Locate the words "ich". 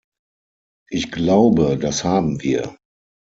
0.89-1.11